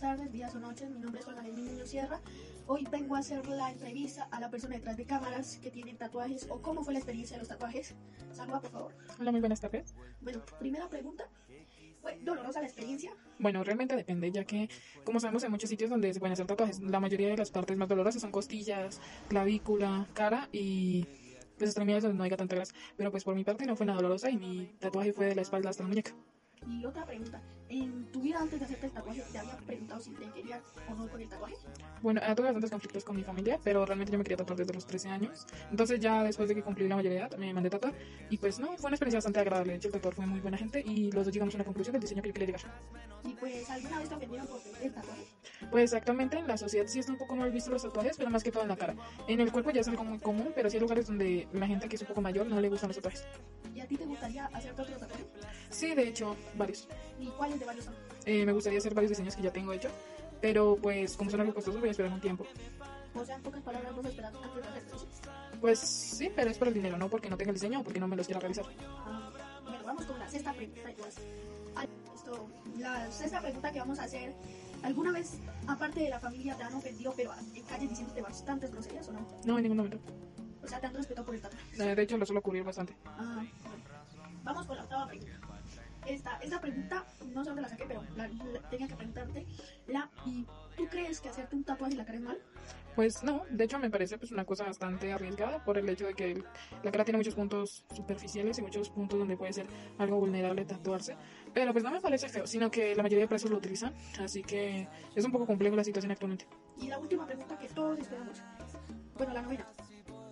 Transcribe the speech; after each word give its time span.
buenas 0.00 0.18
tardes, 0.18 0.32
días 0.32 0.54
o 0.54 0.58
noches. 0.58 0.90
Mi 0.90 1.00
nombre 1.00 1.20
es 1.20 1.24
Juan 1.24 1.36
Valentín 1.36 1.64
Niño 1.64 1.86
Sierra. 1.86 2.20
Hoy 2.66 2.86
vengo 2.90 3.16
a 3.16 3.20
hacer 3.20 3.46
la 3.46 3.72
entrevista 3.72 4.28
a 4.30 4.40
la 4.40 4.50
persona 4.50 4.74
detrás 4.74 4.98
de 4.98 5.06
cámaras 5.06 5.56
que 5.62 5.70
tiene 5.70 5.94
tatuajes 5.94 6.46
o 6.50 6.60
cómo 6.60 6.84
fue 6.84 6.92
la 6.92 6.98
experiencia 6.98 7.36
de 7.36 7.40
los 7.40 7.48
tatuajes. 7.48 7.94
Saluda, 8.32 8.60
por 8.60 8.70
favor. 8.70 8.94
Hola, 9.18 9.30
muy 9.30 9.40
buenas 9.40 9.58
tardes. 9.58 9.94
Bueno, 10.20 10.42
primera 10.58 10.86
pregunta. 10.90 11.24
¿Fue 12.02 12.18
dolorosa 12.22 12.60
la 12.60 12.66
experiencia? 12.66 13.10
Bueno, 13.38 13.64
realmente 13.64 13.96
depende, 13.96 14.30
ya 14.30 14.44
que, 14.44 14.68
como 15.04 15.18
sabemos, 15.18 15.42
en 15.44 15.50
muchos 15.50 15.70
sitios 15.70 15.88
donde 15.88 16.12
se 16.12 16.20
pueden 16.20 16.34
hacer 16.34 16.46
tatuajes, 16.46 16.78
la 16.80 17.00
mayoría 17.00 17.28
de 17.28 17.38
las 17.38 17.50
partes 17.50 17.74
más 17.78 17.88
dolorosas 17.88 18.20
son 18.20 18.32
costillas, 18.32 19.00
clavícula, 19.28 20.06
cara 20.12 20.50
y 20.52 21.06
pues 21.56 21.70
extremidades 21.70 22.02
donde 22.02 22.18
no 22.18 22.24
haya 22.24 22.36
tanta 22.36 22.54
grasa. 22.54 22.74
Pero 22.98 23.10
pues 23.10 23.24
por 23.24 23.34
mi 23.34 23.44
parte 23.44 23.64
no 23.64 23.76
fue 23.76 23.86
nada 23.86 23.96
dolorosa 23.96 24.28
y 24.28 24.36
mi 24.36 24.66
tatuaje 24.78 25.14
fue 25.14 25.24
de 25.24 25.36
la 25.36 25.42
espalda 25.42 25.70
hasta 25.70 25.84
la 25.84 25.88
muñeca. 25.88 26.12
Y 26.68 26.84
otra 26.84 27.04
pregunta, 27.04 27.40
¿en 27.68 28.10
tu 28.10 28.22
vida 28.22 28.40
antes 28.40 28.58
de 28.58 28.64
hacerte 28.64 28.86
el 28.86 28.92
tatuaje 28.92 29.22
te 29.30 29.38
había 29.38 29.56
preguntado 29.58 30.00
si 30.00 30.10
te 30.10 30.28
querías 30.30 30.62
o 30.90 30.94
no 30.94 31.08
con 31.08 31.20
el 31.20 31.28
tatuaje? 31.28 31.54
Bueno, 32.02 32.20
eh, 32.24 32.34
tuve 32.34 32.46
bastantes 32.46 32.70
conflictos 32.70 33.04
con 33.04 33.16
mi 33.16 33.22
familia, 33.22 33.60
pero 33.62 33.86
realmente 33.86 34.12
yo 34.12 34.18
me 34.18 34.24
quería 34.24 34.38
tatuar 34.38 34.58
desde 34.58 34.74
los 34.74 34.86
13 34.86 35.08
años. 35.08 35.46
Entonces 35.70 36.00
ya 36.00 36.24
después 36.24 36.48
de 36.48 36.56
que 36.56 36.62
cumplí 36.62 36.88
la 36.88 36.96
mayoría 36.96 37.20
de 37.20 37.26
edad, 37.26 37.38
me 37.38 37.54
mandé 37.54 37.70
tatuar. 37.70 37.94
Y 38.30 38.38
pues 38.38 38.58
no, 38.58 38.66
fue 38.78 38.88
una 38.88 38.96
experiencia 38.96 39.18
bastante 39.18 39.38
agradable. 39.40 39.72
De 39.72 39.78
hecho, 39.78 39.88
el 39.88 39.92
tatuador 39.92 40.16
fue 40.16 40.26
muy 40.26 40.40
buena 40.40 40.58
gente 40.58 40.82
y 40.84 41.12
los 41.12 41.24
dos 41.24 41.32
llegamos 41.32 41.54
a 41.54 41.58
una 41.58 41.64
conclusión 41.64 41.92
del 41.92 42.02
diseño 42.02 42.22
que 42.22 42.28
yo 42.28 42.34
quería 42.34 42.56
llegar. 42.56 42.62
Y 43.24 43.32
pues, 43.34 43.70
¿alguna 43.70 43.98
vez 44.00 44.08
te 44.08 44.14
ofendieron 44.16 44.46
por 44.48 44.60
tener 44.60 44.82
el 44.82 44.92
tatuaje? 44.92 45.24
Pues 45.70 45.94
actualmente 45.94 46.38
en 46.38 46.46
la 46.46 46.56
sociedad 46.56 46.86
sí 46.86 47.00
está 47.00 47.12
un 47.12 47.18
poco 47.18 47.36
mal 47.36 47.50
visto 47.50 47.70
los 47.70 47.82
tatuajes, 47.82 48.16
pero 48.16 48.30
más 48.30 48.42
que 48.42 48.50
todo 48.50 48.62
en 48.62 48.68
la 48.68 48.76
cara. 48.76 48.94
En 49.28 49.40
el 49.40 49.50
cuerpo 49.52 49.70
ya 49.70 49.80
es 49.80 49.88
algo 49.88 50.04
muy 50.04 50.18
común, 50.18 50.52
pero 50.54 50.70
sí 50.70 50.76
hay 50.76 50.80
lugares 50.80 51.06
donde 51.06 51.48
la 51.52 51.66
gente 51.66 51.88
que 51.88 51.96
es 51.96 52.02
un 52.02 52.08
poco 52.08 52.20
mayor 52.20 52.46
no 52.46 52.60
le 52.60 52.68
gustan 52.68 52.88
los 52.88 52.96
tatuajes. 52.96 53.26
¿Y 53.74 53.80
a 53.80 53.86
ti 53.86 53.96
te 53.96 54.04
gustaría 54.04 54.46
hacerte 54.46 54.82
otro 54.82 54.96
tatuaje? 54.96 55.24
Sí, 55.70 55.94
de 55.94 56.08
hecho, 56.08 56.36
varios. 56.54 56.88
¿Y 57.18 57.26
cuáles 57.28 57.58
de 57.58 57.66
varios 57.66 57.84
son? 57.84 57.94
Eh, 58.24 58.44
me 58.44 58.52
gustaría 58.52 58.78
hacer 58.78 58.94
varios 58.94 59.10
diseños 59.10 59.36
que 59.36 59.42
ya 59.42 59.52
tengo 59.52 59.72
hecho, 59.72 59.88
pero 60.40 60.76
pues 60.76 61.16
como 61.16 61.30
son 61.30 61.40
algo 61.40 61.54
costosos 61.54 61.80
voy 61.80 61.88
a 61.88 61.92
esperar 61.92 62.12
un 62.12 62.20
tiempo. 62.20 62.46
O 63.14 63.24
sea, 63.24 63.36
en 63.36 63.42
pocas 63.42 63.62
palabras, 63.62 63.94
vos 63.94 64.04
esperas 64.04 64.32
de 64.32 64.38
hacerte 64.38 64.98
¿sí? 64.98 65.06
Pues 65.60 65.78
sí, 65.78 66.30
pero 66.34 66.50
es 66.50 66.58
por 66.58 66.68
el 66.68 66.74
dinero, 66.74 66.98
no 66.98 67.08
porque 67.08 67.30
no 67.30 67.36
tenga 67.36 67.50
el 67.50 67.54
diseño 67.54 67.80
o 67.80 67.82
porque 67.82 67.98
no 67.98 68.08
me 68.08 68.16
los 68.16 68.26
quiera 68.26 68.40
realizar. 68.40 68.66
Ah, 69.06 69.30
vamos 69.86 70.04
con 70.04 70.18
la 70.18 70.28
sexta 70.28 70.52
pregunta. 70.52 70.90
Esto, 72.14 72.48
la 72.78 73.10
sexta 73.10 73.40
pregunta 73.40 73.72
que 73.72 73.78
vamos 73.78 73.98
a 73.98 74.04
hacer. 74.04 74.34
¿Alguna 74.82 75.12
vez, 75.12 75.38
aparte 75.66 76.00
de 76.00 76.10
la 76.10 76.20
familia, 76.20 76.54
te 76.56 76.62
han 76.64 76.74
ofendido, 76.74 77.12
pero 77.16 77.32
en 77.54 77.62
calle 77.62 77.88
diciéndote 77.88 78.20
bastantes 78.20 78.70
groserías 78.72 79.08
o 79.08 79.12
no? 79.12 79.26
No, 79.44 79.56
en 79.56 79.62
ningún 79.62 79.78
momento. 79.78 79.98
O 80.62 80.68
sea, 80.68 80.80
te 80.80 80.86
han 80.86 80.94
respetado 80.94 81.24
por 81.24 81.34
el. 81.34 81.40
Eh, 81.78 81.94
De 81.94 82.02
hecho, 82.02 82.18
lo 82.18 82.26
suelo 82.26 82.40
ocurrir 82.40 82.64
bastante. 82.64 82.94
Ah, 83.06 83.42
bueno. 83.62 83.84
Vamos 84.42 84.66
con 84.66 84.76
la 84.76 84.82
octava 84.82 85.06
pregunta. 85.06 85.32
Esta, 86.06 86.36
esta 86.38 86.60
pregunta 86.60 87.04
no 87.34 87.44
solo 87.44 87.60
la 87.60 87.68
saqué, 87.68 87.84
pero 87.86 88.02
la, 88.16 88.28
la- 88.28 88.70
tenía 88.70 88.86
que 88.88 88.94
preguntarte. 88.96 89.44
La, 89.88 90.08
¿Y 90.24 90.46
tú 90.76 90.86
crees 90.88 91.20
que 91.20 91.28
hacerte 91.28 91.56
un 91.56 91.64
tatuaje 91.64 91.92
en 91.92 91.98
la 91.98 92.04
cara 92.04 92.18
es 92.18 92.24
mal? 92.24 92.38
Pues 92.94 93.22
no, 93.24 93.42
de 93.50 93.64
hecho 93.64 93.78
me 93.78 93.90
parece 93.90 94.16
pues 94.16 94.30
una 94.32 94.44
cosa 94.46 94.64
bastante 94.64 95.12
arriesgada 95.12 95.62
por 95.64 95.76
el 95.76 95.86
hecho 95.88 96.06
de 96.06 96.14
que 96.14 96.42
la 96.82 96.90
cara 96.90 97.04
tiene 97.04 97.18
muchos 97.18 97.34
puntos 97.34 97.84
superficiales 97.94 98.58
y 98.58 98.62
muchos 98.62 98.88
puntos 98.88 99.18
donde 99.18 99.36
puede 99.36 99.52
ser 99.52 99.66
algo 99.98 100.18
vulnerable 100.18 100.64
tatuarse. 100.64 101.14
Pero 101.52 101.72
pues 101.72 101.84
no 101.84 101.90
me 101.90 102.00
parece 102.00 102.28
feo, 102.28 102.46
sino 102.46 102.70
que 102.70 102.94
la 102.94 103.02
mayoría 103.02 103.24
de 103.24 103.28
personas 103.28 103.50
lo 103.52 103.58
utilizan, 103.58 103.92
así 104.20 104.42
que 104.42 104.88
es 105.14 105.24
un 105.24 105.32
poco 105.32 105.44
complejo 105.46 105.76
la 105.76 105.84
situación 105.84 106.12
actualmente. 106.12 106.46
Y 106.78 106.86
la 106.88 106.98
última 106.98 107.26
pregunta 107.26 107.58
que 107.58 107.68
todos 107.68 107.98
esperamos. 107.98 108.42
Bueno, 109.16 109.34
la 109.34 109.42
novena. 109.42 109.66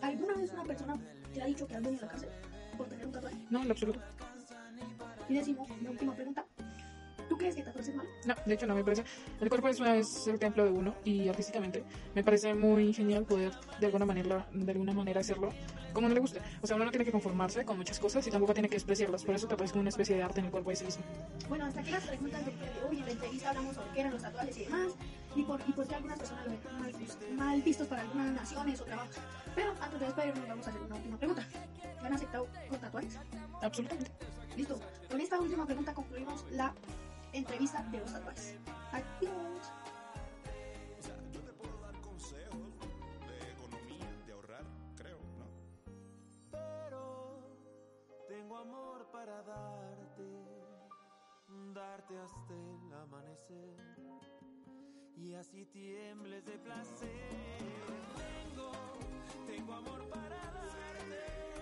¿Alguna 0.00 0.34
vez 0.34 0.52
una 0.52 0.62
persona 0.64 0.96
te 1.34 1.42
ha 1.42 1.46
dicho 1.46 1.66
que 1.66 1.74
has 1.74 1.82
venido 1.82 2.02
a 2.02 2.06
la 2.06 2.12
cárcel 2.12 2.30
por 2.78 2.88
tener 2.88 3.06
un 3.06 3.12
tatuaje? 3.12 3.36
No, 3.50 3.60
en 3.60 3.68
lo 3.68 3.72
absoluto. 3.72 4.00
Y 5.28 5.34
decimos, 5.34 5.68
la 5.82 5.90
última 5.90 6.14
pregunta. 6.14 6.44
¿Tú 7.28 7.38
crees 7.38 7.54
que 7.54 7.62
tatuarse 7.62 7.90
es 7.90 7.96
malo? 7.96 8.08
No, 8.26 8.34
de 8.44 8.54
hecho 8.54 8.66
no 8.66 8.74
me 8.74 8.84
parece. 8.84 9.04
El 9.40 9.48
cuerpo 9.48 9.68
es, 9.68 9.80
es 9.80 10.26
el 10.26 10.38
templo 10.38 10.64
de 10.64 10.70
uno 10.70 10.94
y 11.04 11.28
artísticamente 11.28 11.82
me 12.14 12.22
parece 12.22 12.54
muy 12.54 12.92
genial 12.92 13.24
poder 13.24 13.52
de 13.80 13.86
alguna 13.86 14.04
manera 14.04 14.46
de 14.52 14.72
alguna 14.72 14.92
manera 14.92 15.20
hacerlo 15.20 15.50
como 15.92 16.08
no 16.08 16.14
le 16.14 16.20
guste. 16.20 16.40
O 16.60 16.66
sea, 16.66 16.76
uno 16.76 16.84
no 16.84 16.90
tiene 16.90 17.04
que 17.04 17.12
conformarse 17.12 17.64
con 17.64 17.78
muchas 17.78 17.98
cosas 17.98 18.26
y 18.26 18.30
tampoco 18.30 18.52
tiene 18.52 18.68
que 18.68 18.76
despreciarlas. 18.76 19.24
Por 19.24 19.34
eso 19.34 19.46
tatuaje 19.46 19.66
es 19.66 19.72
como 19.72 19.80
una 19.80 19.90
especie 19.90 20.16
de 20.16 20.22
arte 20.22 20.40
en 20.40 20.46
el 20.46 20.52
cuerpo 20.52 20.70
de 20.70 20.76
sí 20.76 20.84
mismo. 20.84 21.04
Bueno, 21.48 21.64
hasta 21.64 21.80
aquí 21.80 21.90
las 21.90 22.04
preguntas 22.04 22.44
del 22.44 22.58
día 22.58 22.72
de 22.72 22.88
hoy. 22.88 22.98
En 22.98 23.06
la 23.06 23.12
entrevista 23.12 23.48
hablamos 23.50 23.74
sobre 23.76 23.90
qué 23.92 24.00
eran 24.00 24.12
los 24.12 24.22
tatuajes 24.22 24.58
y 24.58 24.64
demás. 24.64 24.92
Y 25.36 25.42
por, 25.42 25.60
y 25.66 25.72
por 25.72 25.86
qué 25.86 25.94
algunas 25.94 26.18
personas 26.18 26.44
lo 26.46 26.50
ven 26.50 26.60
mal, 26.78 26.92
mal 27.36 27.62
vistos 27.62 27.86
para 27.88 28.02
algunas 28.02 28.32
naciones 28.32 28.80
o 28.80 28.84
trabajos. 28.84 29.16
Pero 29.54 29.74
antes 29.80 30.00
de 30.00 30.06
despedirnos, 30.06 30.48
vamos 30.48 30.66
a 30.66 30.70
hacer 30.70 30.82
una 30.82 30.96
última 30.96 31.16
pregunta. 31.16 31.48
¿Te 32.00 32.06
han 32.06 32.12
aceptado 32.12 32.46
con 32.68 32.78
tatuajes? 32.80 33.18
Absolutamente. 33.62 34.10
Listo. 34.56 34.78
Con 35.10 35.20
esta 35.20 35.38
última 35.40 35.66
pregunta 35.66 35.92
concluimos 35.92 36.44
la 36.52 36.72
entrevista 37.32 37.82
de 37.90 37.98
los 37.98 38.12
tatuajes. 38.12 38.54
Adiós. 38.92 39.72
Yo 41.32 41.40
te 41.40 41.52
puedo 41.52 41.80
dar 41.80 42.00
consejos 42.00 42.78
de 43.28 43.52
economía, 43.52 44.06
de 44.26 44.32
ahorrar, 44.32 44.64
creo, 44.96 45.18
¿no? 45.38 45.46
pero 46.52 47.58
tengo 48.28 48.56
amor 48.58 49.08
para 49.10 49.42
darte, 49.42 50.22
darte 51.74 52.18
hasta 52.18 52.54
el 52.54 52.92
amanecer 52.92 53.76
y 55.16 55.34
así 55.34 55.64
tiembles 55.66 56.44
de 56.44 56.58
placer. 56.58 57.08
Tengo, 58.16 58.72
tengo 59.46 59.72
amor 59.74 60.08
para 60.08 60.28
darte, 60.52 61.53